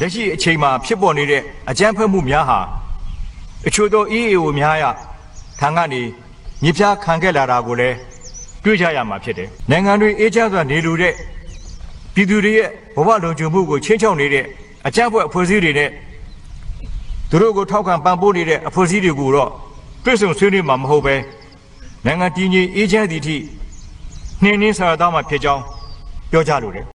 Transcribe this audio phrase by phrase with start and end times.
[0.00, 2.58] လက်ရှိအချိန်မှာဖြစ်ပေါ်နေတဲ့အကြမ်းဖက်မှုများဟာ
[3.66, 4.84] အချို့သော EAO များရ
[5.60, 6.02] ထံကနေ
[6.62, 7.96] မြေပြားခံခဲ့လာတာကိုလည်း
[8.64, 11.14] တွေ့ကြရမှာဖြစ်တယ်။နိုင်ငံတွေအေးချမ်းစွာနေလူတဲ့
[12.14, 14.44] ပြည်သူတွေရဲ့ဘဝလုံခြုံမှုကိုချင်းချောက်နေတဲ့
[14.86, 15.90] အကြမ်းဖက်အဖွဲ့အစည်းတွေနဲ့
[17.30, 19.50] သူတို့ကိုထောက်ခံပံ့ပိုးနေတဲ့အဖွဲ့အစည်းတွေကိုတော့
[20.04, 21.14] တွစ်ဆုံဆွေးနွေးမှာမဟုတ်ပဲ
[22.06, 23.36] နိုင်ငံတည်ငြိမ်အေးချမ်းသည့်အထိ
[24.42, 25.62] နှင်းနှင်းဆာသားမှာဖြစ်ကြောင်း
[26.30, 26.97] ပြောကြလိုတယ်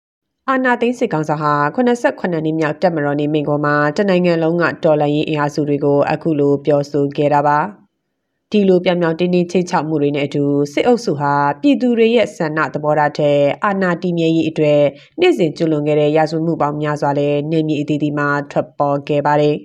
[0.52, 7.60] အာနာသိန်းစစ်ကောင်စာဟာ89နှစ်မြောက်တက်မတော်နေမိန့်ခွန်းမှာတနိုင်ငံလုံးကတော်လှန်ရေးအင်အားစုတွေကိုအခုလိုပြောဆိုခဲ့တာပါ
[8.52, 14.82] ဒီလိုပြောင်ပြောင်တင်းတင်းချိတ်ချောက်မှုတွေနဲ့အတူစစ်အုပ်စုဟာပြည်သူတွေရဲ့ဆန္ဒသဘောထားတဲ့အာဏာတည်မြဲရေးအတွက်
[15.20, 19.56] နေ့စဉ်ကျွလွန်ခဲ့တဲ့ရာဇဝတ်မှုပေါင်းများစွာလည်းနေမြေအသီးသီးမှာထွက်ပေါ်ခဲ့ပါတယ်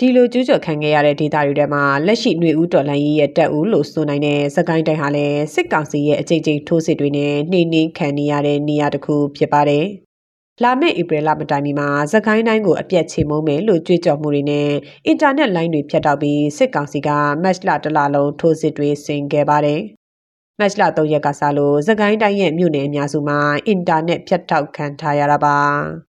[0.00, 9.86] ဒီလိုကျူးကျော်ခံခဲ့ရတဲ့ဒေသတွေထဲမှာလက်ရှိຫນွေဦးတော်လှန်ရေးရဲ့တပ်ဦးလို့ဆိုနိုင်တဲ့စကိုင်းတိုင်းဟာလည်းစစ်ကောင်စီရဲ့အကြိမ်ကြိမ်ထိုးစစ်တွေနဲ့နှိမ့်နှင်းခံနေရတဲ့နေရာတစ်ခုဖြစ်ပါတယ်။
[10.62, 14.70] လာမယ့်ဧပြီလမတိုင်မီမှာစကိုင်းတိုင်းကိုအပြက်ချေမုံမယ်လို့ကြွေးကြော်မှုတွေနဲ့
[15.06, 17.08] အင်တာနက်လိုင်းတွေဖြတ်တောက်ပြီးစစ်ကောင်စီက
[17.42, 19.80] မတ်လတစ်လလုံးထိုးစစ်တွေဆင်ခဲ့ပါတယ်။
[20.60, 25.58] မတ်လ3ရက်ကစလို့စကိုင်းတိုင်းရဲ့မြို့နယ်အများစုမှာအင်တာနက်ဖြတ်တောက်ခံထားရတာပါ။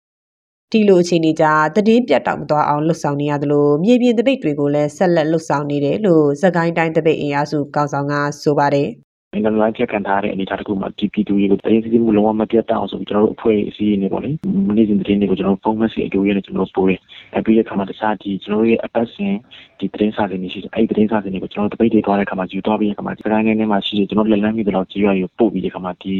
[0.74, 1.44] ဒီလိုအခြေအနေကြ
[1.74, 8.88] သတင်းပြတ်တောက်မသွားအောင်လှုပ်ဆောင်နေရသလိုမြေပြင်တပိတ်တွေကိုလည်းဆက်လက်လှုပ်ဆောင်နေတယ်လို့စကိုင်းတိုင်းတပိတ်အင်အားစုကောင်းဆောင်ကဆိုပါတယ်
[9.34, 14.30] အင်တာနက်ချက်ခံထားတဲ့အနေအထားတစ်ခုမှာဒီပြည်သူတွေကိုတိုင်းစီမှုလုံးဝမပြတ်တောက်အောင်ဆိုပြီးကျွန်တော်တို့အဖွဲ့အစည်းနေပေါ့လေ
[14.68, 17.00] မနေ့စဉ်သတင်းတွေကိုကျွန်တော်ဖုန်းမက်ဆေ့အတူရနဲ့ကျွန်တော်ပို့တယ်
[17.34, 19.32] အဲပြီးတဲ့အခါမှာတခြားဒီကျွန်တော်တို့ရဲ့အပတ်စဉ်
[19.78, 26.14] ဒီသတင်းစာတွေနေရှိတယ်အဲ့ဒီသတင်းစာတွေတွေကိုကျွန်တော်တို့တပိတ်တွေသွားတဲ့အခါမှာယူသွားပြီးတဲ့အခါမှာဒီတိုင်းနဲ့မှာရှိတယ်ကျွန်တော်လက်လန်းမိတဲ့လောက်ကြီးရွာကိုပို့ပြီးတဲ့အခါမှာဒီ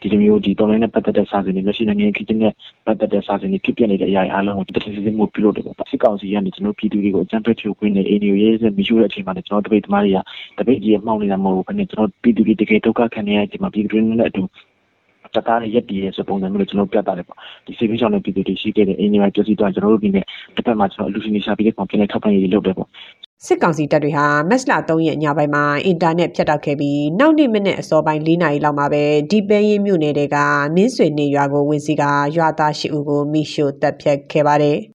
[0.00, 2.38] ဒီလိုမျိုးဒီတော်လိုင်းနဲ့ပတ်သက်တဲ့စာတွေလက်ရှိနိုင်ငံခစ်တဲ့
[2.86, 10.18] ပတ်သက်တဲ့စာတွေဖြစ်ပြနေတဲ့အရာအားလုံးကိုသတင်းစီမှုပြုလုပ်တယ်ပေါ့စစ်ကောင်စီကနေကျွန်တော်ပြည်သူတွေကိုအကြမ်းဖက်ဖြိုခွင်းနေအိမ်တွေရေးစမရှိတဲ့အချိန်မှာကျွန်တော်တပိတ်သမားတွေက
[10.58, 14.42] တပိတ်ကြီးမှောက်နေတာမဟုတ်ဘူးဘယ်နဲ့ကျွန်တော်ပြည်သူတွေတကယ်ဒုက္ခခံနေရတဲ့မှာပြည်သူတွေနဲ့အတူ
[15.34, 20.24] တသားရက်တည်ရဲ့ဆိုပုံစံမျိုးလို့ကျွန်တော်ပြတာတယ်ပေါ့ဒီစီပင်းချောင်းနဲ့ပြည်သူတွေရှိခဲ့တဲ့အိမ်တွေမှာပြောစီတော့ကျွန်တော်တို့ဒီနေ့
[20.56, 22.88] တစ်ဖက်မှာကျွန်တော်အလူရှင်နေရှာပြီးတဲ့ကောင်ပြနေထောက်ပံ့ရေးလုပ်တယ်ပေါ့
[23.46, 30.36] စစ်ကောင်စီတပ်တွေဟာမက်စလာ3ရက်ညပိုင်းမှာအင်တာနက်ဖြတ်တောက်ခဲ့ပြီးနောက်နေ့မိနစ်အစောပိုင်း4နာရီလောက်မှာပဲဒီပဲရင်မြို့နယ်တွေက
[30.74, 32.02] မင်းဆွေနေရွာကိုဝင်စီက
[32.36, 34.78] ရွာသားရှိဦးကိုမိရှို့တပ်ဖြတ်ခဲ့ပါတယ်။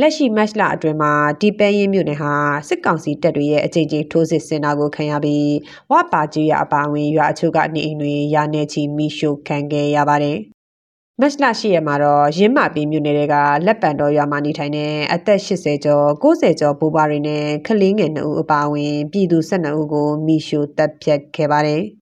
[0.00, 2.32] လက်ရှိမက်စလာအတွင်းမှာ ဒီပဲရင်မြို့နယ်ဟာ
[2.68, 5.50] စစ်ကောင်စီတပ်တွေရဲ့ အကြိမ်ကြိမ် ထိုးစစ်ဆင်တာကိုခံရပြီး
[5.90, 10.38] ဝပါကြီးရအပါအဝင် ရွာအချို့က နေအိမ်တွေ ရာနေချီမိရှို့ခံခဲ့ရပါတယ်။
[11.20, 21.82] မတ်လရှိရမှာတော့ရင်းမာပင်မြို့နယ်တွေကလက်ပံတော်ရွာမှာ နေထိုင်တဲ့ အသက်80ကျော်90ကျော် ဘိုးဘွားတွေနဲ့ ကလေးငယ်2ဦး အပါအဝင် ပြည်သူ12ဦးကိုမိရှုတပ်ဖြတ်ခဲ့ပါတယ်။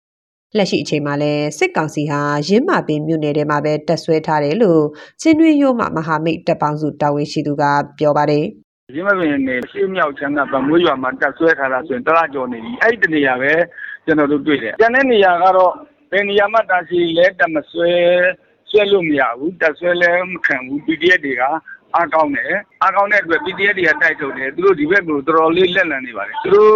[0.57, 4.81] လက်ရှိအချိန်မှာလဲစစ်ကောင်စီဟာရင်းမာပင်မြို့နယ်ထဲမှာပဲတက်ဆွဲထားတယ်လို့
[5.21, 7.63] ချင်းတွင်းရိုးမှမဟာမိတ်တပ်ပေါင်းစုတာဝန်ရှိသူက
[7.99, 8.45] ပြောပါတယ်
[8.95, 13.51] ရင်းမပင်နေရှေ့မြောက်ချမ်းကဗမွေးရွာမှာတက်ဆွဲထားတာဆိုရင်တလားကျော်နေပြီအဲ့ဒီတနေရာပဲ
[14.05, 15.73] ကျွန်တော်တို့တွေ့တယ်ကျန်တဲ့နေရာကတော့
[16.11, 17.91] ဘယ်နေရာမှတာရှိလဲတက်မဆွဲ
[18.69, 21.43] ဆွဲလို့မရဘူးတက်ဆွဲလဲမခံဘူး PDF တွေက
[21.95, 26.73] အားကောင်းတယ်အားကောင်းတဲ့အတွက် PDF တွေကတိုက်ထုတ်တယ်သူတို့ဒီဘက်ကိုတော်တော်လေးလက်လံနေပါတယ်သူတို့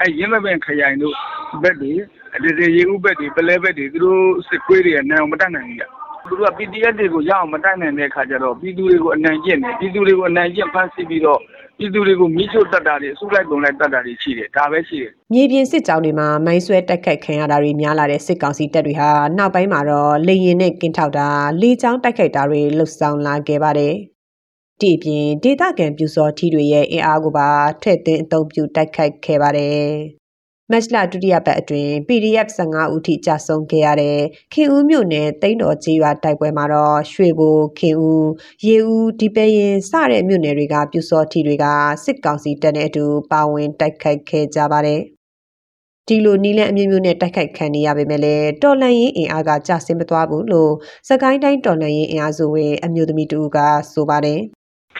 [0.00, 1.14] အဲရင်းမပင်ခရိုင်တို့
[1.62, 1.92] ဘက်တွေ
[2.34, 5.84] အဒီစီရေဦးဘက်တွေပလဲဘက်တွေသူတို့စစ်ခွေးတွေကနိုင်အောင်မတတ်နိုင်ဘူးကြ
[6.28, 11.40] သူတို့က PDF တွေကိုရအောင်မတိုက်နိုင်တဲ့ခါကျတော့ပြည်သူတွေကိုအနိုင်ကျင့်တယ်ပြည်သူတွေကိုအနိုင်ကျင့်ဖမ်းဆီးပြီးတော့
[11.78, 21.28] ပြည်သူတွေကိုမိချို့တတ်တာတွေအစုလိုက်ပုံလိုက်တတ်တာတွေရှိတယ်ဒါပဲရှိတယ်မြေပြင်စစ်ကြောင်းတွေမှာမိုင်းဆွဲတက်ခတ်ခံရတာတွေများလာတဲ့စစ်ကောင်စီတပ်တွေဟာနောက်ပိုင်းမှာတော့လေရင်နဲ့ကင်းထောက်တာ
[21.60, 23.94] လေကြောင်းတိုက်ခိုက်တာတွေလှုပ်ဆောင်လာခဲ့ပါတယ်။
[24.80, 27.48] ဒီအပြင်ဒေသခံပြူစောထီတွေရဲ့အင်အားကိုပါ
[27.82, 29.88] ထည့်သွင်းအသုံးပြုတိုက်ခိုက်ခဲ့ပါတယ်။
[30.70, 34.18] မတ်လဒုတိယပတ်အတွင်း PDF 15 ဦးထိကြာဆုံးခဲ့ရတဲ့
[34.52, 38.28] ခင်ဦးမြို့နယ်တိန်းတော်ကြီးရွာတိုက်ပွဲမှာတော့ ရွှေဘို ခင်ဦး
[38.66, 41.64] ရေဦး ဒီပဲရင်စတဲ့မြို့နယ်တွေကပြူစောထီတွေက
[42.04, 45.00] စစ်ကောင်စီတပ်နဲ့အတူ ပါဝင်တိုက်ခိုက်ခဲ့ကြပါတယ်။
[46.08, 50.72] ဒီလိုနီလန်အမျိုးမျိုးနဲ့ တိုက်ခိုက်ခံနေရပေမဲ့လည်း တော်လန်ရင်အင်အားက ကျဆင်းမသွားဘူးလို့
[51.08, 53.58] စကိုင်းတိုင်း တော်လန်ရင်အင်အားစုဝင် အမျိုးသမီးတူက
[53.92, 54.40] ဆိုပါတယ်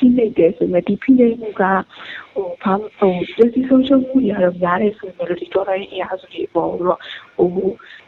[0.02, 1.62] ဖိနှိပ်တယ်ဆိုရင်ဒီဖိနှိပ်မှုက
[2.34, 6.98] ဟိုဘာဟိုပြည်စည်းဆုံးရှုံးမှုတွေကတော့များတယ်ဆိုရင်လည်းဒီတော်တိုင်းအရာစုတွေပေါ်တော့
[7.36, 7.48] ဟို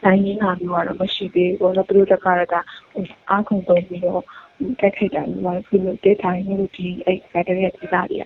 [0.05, 2.55] နိုင်ရင်းတာမျိုးကတော့မရှိသေးဘူးတော့သူတို့တကားက
[3.29, 4.23] အားခုန်သုံးပြီးတော့
[4.79, 8.25] တက်ခိုက်တာမျိုးကဒီလိုတေးတိုင်းမျိုးဒီအဲ့ကတည်းကဒီသားတွေက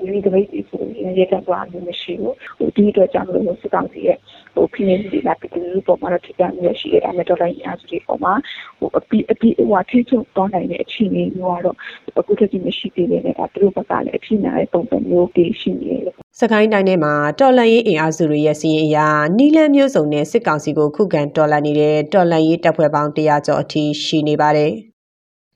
[0.00, 4.18] ဒီဒပိတ်ဒီဆိုရင်ရေတက်သွားလို့မရှိဘူးဟိုဒီအတွက်ကြောင့်လို့စစ်ကောင်စီရဲ့
[4.54, 8.32] ဟိုဖိနေစီလာပြည်သူပေါ်မှာတော့ထိခိုက်နေရှိရတာမဲ့တော်တိုင်းအားစုတွေပေါ်မှာ
[8.78, 11.76] ဟိုအပီအပီဟိုထိချုပ်တောင်းနိုင်တဲ့အခြေအနေမျိုးကတော့
[12.18, 19.08] အခုတည်းကမရှိသေးတဲ့အဲသူတို့ဘက်ကလည်းအဖြစ်နာတဲ့ပုံစံမျိုးတွေရှိနေတယ်စကိုင်းတိုင်းထဲမှာတော်လန်ရေးအင်အားစုတွေရဲ့စီးရင်အရာ
[19.38, 24.72] နီလန်းမျိုးစုံနဲ့စစ်ကောင်စီကိုခုခံတော်လှန်နေတဲ့တော်လန်ရေးတပ်ဖွဲ့ပေါင်း100ကျော်အထိရှိနေပါတယ်။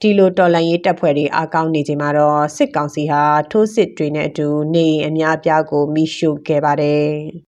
[0.01, 7.09] ဒီလို တော်လန်ရေးတပ်ဖွဲ့တွေအကောင်းနေချိန်မှာတော့ စစ်ကောင်စီဟာ ထိုးစစ်တွေနဲ့အတူ နေအိမ်အများအပြားကိုမိရှုခဲ့ပါတယ်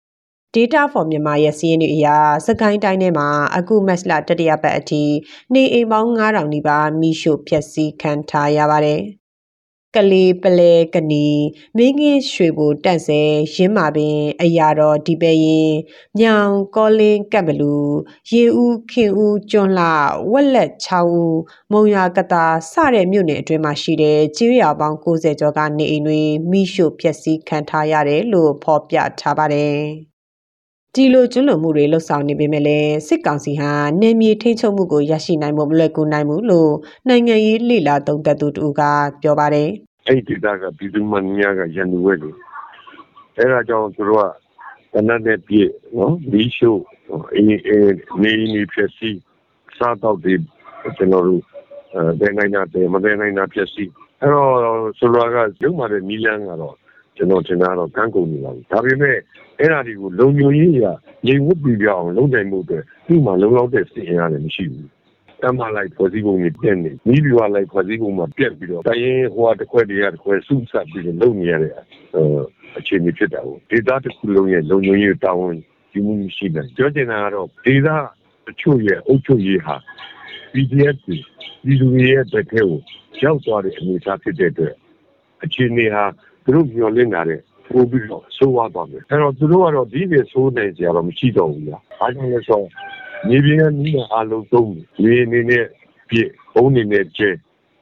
[0.54, 2.16] ။Data for မြန်မာရဲ့စီးရင်တွေအရာ
[2.46, 5.04] စကိုင်းတိုင်းထဲမှာ အခုမက်စလာတတိယပတ်အထိ
[5.54, 9.02] နေအိမ်ပေါင်း9000နီးပါးမိရှုဖျက်ဆီးခံထားရပါတယ်။
[9.96, 11.28] ကလေးပလဲကနီ
[11.76, 13.20] မင်းငင်းရွှေဘူတန့်စဲ
[13.54, 15.72] ရင်းမာပင် အရာတော်ဒီပဲရင်
[16.18, 17.76] မြောင်ကောလင်းကပ်ဘလူ
[18.30, 19.88] ရေဦးခင်ဦးကျွန်းလှ
[20.32, 21.38] ဝက်လက်ချောင်းဦး
[21.72, 30.11] မုံရွာကတာစတဲ့မြို့နယ်အတွင်းမှာရှိတဲ့ကျေးရွာပေါင်း90ကျော်ကနေအိမ်တွေမိရှုဖျက်ဆီးခံထားရတယ်လို့ဖော်ပြထားပါတယ်
[30.96, 36.72] ဒီလိုကျွလွန်မှုတွေလှုပ်ဆောင်နေပေမဲ့လည်းစစ်ကောင်စီဟာနယ်မြေထိန်းချုပ်မှုကိုရရှိနိုင်မှုမလွယ်ကူနိုင်ဘူးလို့
[37.08, 38.82] နိုင်ငံရေးလှိလာသုံးသက်သူတူက
[39.22, 39.68] ပြောပါတယ်
[40.06, 42.30] အဲ့ဒီဒေသကပြည်သူမန်ညာကရန်သူဝဲလေ
[43.36, 44.28] အဲ့ဒါကြောင့်သူတို့
[44.92, 46.80] ကတနတ်နဲ့ပြည့်နော်မီးရှို့
[47.34, 49.10] အင်းအင်းနေနေဖြစ်စီ
[49.78, 50.34] စားတော့ဒီ
[50.96, 51.42] ကျွန်တော်တို့
[51.94, 53.84] အဲဒနိုင်နာတယ်မဒနိုင်နာဖြစ်စီ
[54.20, 54.50] အဲ့တော့
[54.98, 56.76] ဆိုလိုကရုံမာတဲ့နီလန်းကတော့
[57.16, 59.16] ကျွန်တော်ထင်တာတော့ကန်းကုန်နေပါဘူးဒါပေမဲ့
[59.58, 60.84] အဲ့ဒါတွေကိုလုံညုံရေးရ
[61.26, 64.88] ငြိမ်ဝတ်ပြပြအောင်လုပ်နိုင်မှုအတွက်ဒီမှာလုံလောက်တဲ့စီရင်ရတယ်မရှိဘူး
[65.42, 72.22] တမ်းမလိုက်ဖွဲ့စည်းပုံကြီးပြက်နေမိဘွာလိုက်ဖွဲ့စည်းပုံမှာပြက်ပြီးတော့တိုင်းရင်ဟိုတစ်ခွက်တည်းရတစ်ခွက်စုဆက်ပြီးတော့လုပ်နေရတဲ့အဲ
[72.78, 75.54] အခြေအနေဖြစ်တာကိုဒေသတစ်ခုလုံးရဲ့လုံခြုံရေးတာဝန်
[75.92, 77.88] ယူမှုရှိတယ်ပြောချင်တာကတော့ဒေသ
[78.46, 79.76] တချို့ရဲ့အုပ်ချုပ်ရေးဟာ
[80.52, 81.16] PDF ဒီ
[81.80, 82.80] လူတွေရဲ့တစ်ထဲကို
[83.22, 84.74] ရောက်သွားတဲ့အနေအထားဖြစ်တဲ့အတွက်
[85.44, 86.04] အခြေအနေဟာ
[86.44, 87.40] သူတို့မျှော်လင့်တာတဲ့
[87.70, 92.66] ပို့ပြီးတော့ဆိုးဝါးသွားမယ်အဲ့တော့သူတို့ကတော့ဒီလိုဆိုးနေကြတော့မရှိတော့ဘူးလားဘာကြောင့်လဲဆိုတော့
[93.28, 95.64] မြေပြင်ကနီးတဲ့အားလုံးသုံးတယ်ရေအနေနဲ့
[96.08, 97.30] ပြည့်ဘုံအနေနဲ့ကျဲ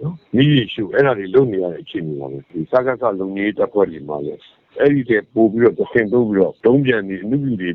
[0.03, 4.35] နော်နီးရရှုအဲ့ဒါတွေလုပ်နေရတဲ့အခြေအနေပါပဲဒီစကားကလုံကြီးတက်ဖွဲ့တွေမှာလဲ
[4.81, 7.71] အဲ့ဒီတဲ့ပို့ပြီးတော့သင်သုံးပြီးတော့ဒုံးပြန်နေအမှုပြုတွေ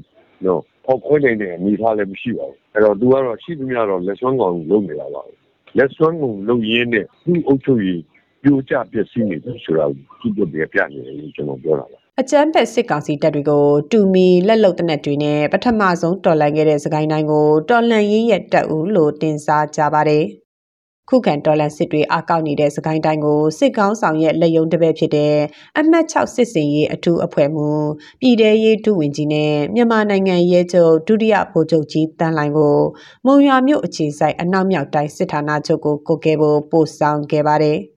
[0.45, 5.31] နော်ပေါက်ခွဲနိုင်တဲ့အနေထားလည်းမရှိပါဘူးအဲ့တော့သူကတော့ရှိသမျှတော့လက်စွမ်းကောင်လုပ်နေတာပါပဲ
[5.77, 8.01] လက်စွမ်းကောင်လုပ်ရင်းနဲ့သူ့အုပ်ချုပ်ရေး
[8.45, 9.85] ပြိုကျပျက်စီးနေတယ်ဆိုတာ
[10.21, 20.25] ကိုကြည့်ပြပြနေတယ်လို့ကျွန်တော်ပြောတာပါအကြမ်းဖက်စစ်ကောင်စီတပ်တွေကိုတူမီလက်လုံတနက်တွေနဲ့ပထမဆုံးတော်လှန်ခဲ့တဲ့စကိုင်းတိုင်းကိုတော်လှန်ရေးရဲ့တပ်ဦးလို့တင်စားကြပါတယ်။
[21.09, 25.35] ခုခံတော်လှန်စစ်တွေအကောက်နေတဲ့စကိုင်းတိုင်းကိုစစ်ကောင်းဆောင်ရဲ့လက်ယုံတစ်ပဲဖြစ်တဲ့
[25.79, 27.87] အမှတ်6စစ်စင်ရေးအထူးအဖွဲ့မှူး
[28.21, 32.77] ပြည်ထရေးဒုဝန်ကြီးနဲ့မြန်မာနိုင်ငံရဲချုပ်ဒုတိယဗိုလ်ချုပ်ကြီးတန်းလိုင်ကို
[33.25, 37.79] မုံရွာမြို့အခြေစိုက်အနောက်မြောက်တိုင်းစစ်ဌာနချုပ်ကိုကိုကဲဖို့ပို့ဆောင်ခဲ့ပါတယ်။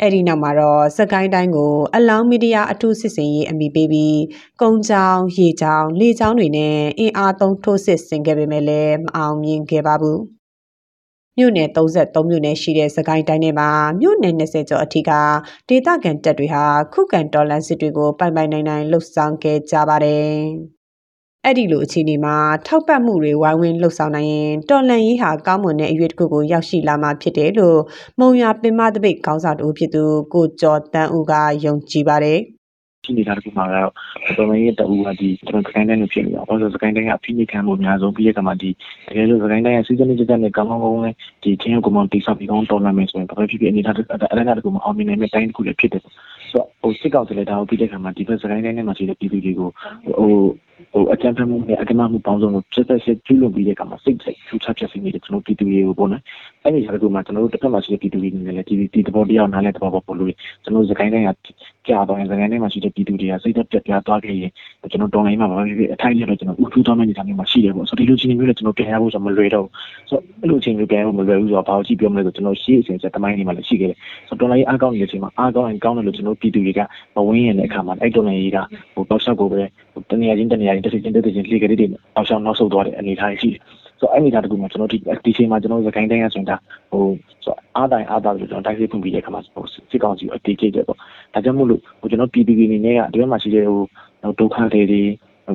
[0.00, 4.20] အဲ့ဒီနောက်မှာတော့စကိုင်းတိုင်းကိုအလောင်းမီဒီယာအထူးစစ်စင်ရေးအမိပေးပြီး
[4.60, 10.20] ကုန်းချောင်းရေချောင်းလေချောင်းတွေနဲ့အင်အားသုံးထိုးစစ်ဆင်ခဲ့ပေမဲ့လည်းမအောင်မြင်ခဲ့ပါဘူး
[11.38, 13.70] မြို့နယ်33မြို့နယ်ရှိတဲ့စကိုင်းတိုင်းထဲမှာ
[14.00, 15.10] မြို့နယ်20ကျော်အထိက
[15.68, 16.64] ဒေသခံတပ်တွေဟာ
[16.94, 20.79] ခုခံတော်လှန်စစ်တွေကိုပိုင်ပိုင်နိုင်နိုင်လှုပ်ဆောင်ခဲ့ကြပါတယ်
[21.46, 27.78] အဲ့ဒီလိုအခြေအနေမှာထောက်ပံ့မှုတွေဝိုင်းဝန်းလှုပ်ဆောင်နိုင်ရင်တော်လန်ရေးဟာကောင်းမွန်တဲ့အရွေးတစ်ခုကိုရောက်ရှိလာမှာဖြစ်တယ်လို့
[28.18, 30.04] မုံရွာပင်မတပိတ်ခေါင်းဆောင်တူဖြစ်သူ
[30.34, 31.34] ကိုကျော်တန်းဦးက
[31.64, 32.40] ယုံကြည်ပါတယ်
[33.04, 33.90] ရှိနေတာတခုမှကတော့
[34.38, 38.70] တော်မင်းရဲ့တူကဒီကျွန်တော်စကိုင်းတိုင်းကိုဖြစ်နေတာ။ဘာလို့စကိုင်းတိုင်းကအဖိနိခံမှုအများဆုံးပြီးရကမှဒီ
[39.08, 44.06] တကယ်လို့စကိုင်းတိုင်းကစီးစနစ်ကျတဲ့ကောင်းကောင်းကောင်းနဲ့ဒီချင်းကိုမှတိဆောက်ပြီးကောင်းတော်လာမယ်ဆိုရင်ဘာဖြစ်ဖြစ်အနေထားအဲ့
[44.48, 46.12] ဒါတခုမှအောင်မြင်နိုင်မယ့်တိုင်းတစ်ခုလည်းဖြစ်တယ်ဆို
[46.52, 49.68] တော့ဟိုစစ်ကောက်စလဲဒါကိုပြီးတဲ့ခါမှာဒီဘက်စကိုင်းတိုင်းထဲမှာရှိတဲ့ပြည်သူတွေကို
[50.18, 50.32] ဟို
[50.92, 56.22] ဟိုအကြံဖတ်မှုနဲ့အကမမှုပေါင်းစုံကိုစစ်သက်စစ်ကျူးလွန်ပြီးတဲ့အခါမှာစိတ်စိတ်ထူးခြားဖြစ်စီနေတဲ့ကျွန်တော်ပြည်သူတွေကိုပေါ့နော်
[56.64, 60.28] အဲ့ဒီဟာကမှကျွန်တော်တို့တစ်ဖက်မှာရှိတဲ့ပြည်သူတွေနဲ့လည်းဒီဒီတဘောတရားနားလဲတဘောပေါ်လို့
[60.62, 61.30] ကျွန်တော်စကိုင်းတိုင်းက
[61.88, 64.52] ကြာတော့စကိုင်းတိုင်းမှာရှိတဲ့ပြည်သူတွေကစိတ်သက်ပြတ်ပြားသွားခဲ့ရင်
[64.90, 69.66] ကျွန်တော်တော်လိုင်းမှာဘာဖြစ်ဖြစ်အထိုက်ရတော့ကျွန်တော်ဥထူးသွားမယ့်အနေအထားမျိုးမှာရှိတယ်ပေါ့ဆိုတော့ဒီလိုချင်းမျိုးလည်းကျွန်တော်ပြန်ရဖို့ဆိုမလွယ်တော့
[70.08, 73.96] ဆိုတော့အဲ့လိုချင်းမျိုးပြန်ရဖို့မလွယ်ဘူးဆိုတော့ဘာလို့ကြည့်ပြောမလဲဆိုကျွန်တော်ရှေ့အစဉ်ဆက်တမိုင်းတွေမှာလည်းရှိခဲ့တယ်
[74.28, 76.80] ဆိုတော့တော်လိုင်းအားကောင်းနေတဲ့အချိန်မှာအားကောင်းရင်ကောင်းတယ်လို့ကျွန်တော်ပြည်သူတွေက
[77.14, 78.58] မဝင်းရင်တဲ့အခါမှာအဲ့တော်လိုင်းကြီးက
[78.94, 79.62] ဟိုတော့ဆောက်ကိုပဲ
[80.10, 83.60] တနေရာချင်းတနေရာချင်းတစ်စီချင်းတစ်စီချင်းလှေကလေးတွေအောက်ရှောင်းနောက်ဆုတ်သွားတဲ့အနေအထားရှိတယ်
[84.00, 86.56] ဆိုတော့အဲ့ဒီဓာတ်တကူမှာကျွန်တော်ဒီဒီချိန်မှာကျွန်တော်စကိုင်းတိုင်းရဆိုရင်ဒါ
[86.90, 87.04] ဟို
[87.44, 90.98] ဆိုအားတိုင်းအားသားလို့ကျွန်တော်တိုက်စစ်ဖွင့်ပြီးတဲ့အခါမှာဟိုစစ်ကောင်စီကိုအတေးကျတယ်ပေါ့
[91.34, 93.80] ဒါကြောင့်မို့လို့ဟိုကျွန်တော်ပြည်သူတွေအနေနဲ့ကဒီဘက်မှာရှိတဲ့ဟို
[94.40, 95.02] ဒုက္ခတွေတွေ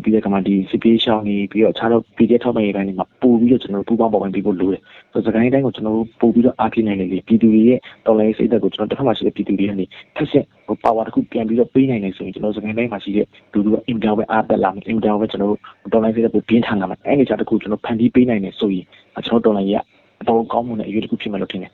[0.04, 4.82] ပြီးတဲ့အခါမှာဒီစစ်ပြေးရှောင်းနေပြီးတော့အခြားတော့ပြည်တဲ့ထောက်ပံ့ရေးပိုင်းတွေမှာပို့ပြီးတော့ကျွန်တော်ပူပေါင်းပေါ်ဝင်ပြီးဖို့လိုတယ်
[5.14, 9.86] ဆိုတော့စကိုင်းတိုင်းကိုကျွန်တော်ပို့ပြီးတော့အားပြနိုင်တယ်လေပြည်သူတွေရဲ့တော်လိုင်းစိတ်ဓာတ်ကိုကျွန်တော်တစ်ခါမှရှိတဲ့ပြည်သူတွေကနေ
[10.16, 15.56] ထက်ဆက်ဟိုပါဝါတစ်ခုပြန်ပြီးတော့ပေးနိုင်တယ်ဆိုရင်ကျွန်တော်စကိုင်းတိုင်းမှာရှိတဲ့လူလူကအင်တာပဲအားတက်လာမယ်အင်တာပဲကျွန်တော်
[15.94, 18.86] တော်လိုင်းစိတ်ဓာတ်ကိုပြင်းထန်လာမယ်အဲ့ဒီချာတစ်ခုကျွန်တော်ဖန်တီးပေးနိုင်တယ်ဆိုရင်
[19.26, 19.84] ကျွန်တော်တော်လိုင်းရဲ့
[20.22, 21.72] အပေါ်ကောင်းမှုနဲ့အရေးတစ်ခုဖြစ်မယ်လို့ထင်တယ်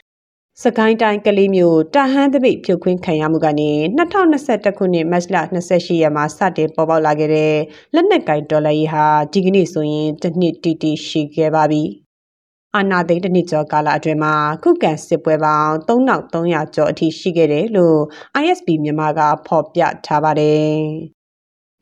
[0.66, 5.38] စကိုင်းတိုင်းကလေးမျိုးတာဟန်းတပိတ်ဖြုတ်ခွင်းခံရမှုကနေ2021ခုနှစ်မတ်လ
[5.68, 7.56] 28ရက်မှာစတင်ပေါ်ပေါက်လာခဲ့တဲ့
[7.94, 11.84] လက်နက်ကင်ဒေါ်လာရေးဟာဒီကနေ့ဆိုရင်တစ်နှစ်တိတိရှိခဲ့ပါပြီ။
[12.76, 18.00] အာနာသိန်းတစ်နှစ်ကျော်ကာလအတွင်းမှာခုခံစစ်ပွဲပေါင်း3300ကျော်အထိရှိခဲ့တယ်လို့
[18.44, 20.76] ISP မြန်မာကဖော်ပြထားပါတယ်။